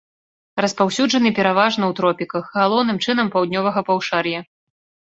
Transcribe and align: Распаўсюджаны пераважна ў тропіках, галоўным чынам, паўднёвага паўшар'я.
Распаўсюджаны 0.63 1.33
пераважна 1.41 1.79
ў 1.87 1.93
тропіках, 2.01 2.51
галоўным 2.59 2.97
чынам, 3.07 3.27
паўднёвага 3.39 3.79
паўшар'я. 3.93 4.39